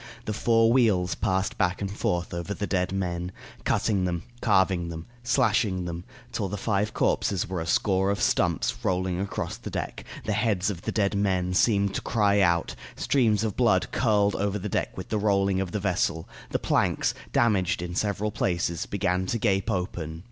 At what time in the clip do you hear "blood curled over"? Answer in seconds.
13.55-14.57